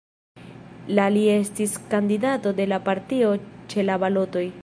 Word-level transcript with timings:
La 0.99 1.05
li 1.17 1.25
estis 1.33 1.75
kandidato 1.91 2.55
de 2.61 2.67
la 2.73 2.81
partio 2.89 3.31
ĉe 3.75 3.89
la 3.91 4.01
balotoj. 4.05 4.47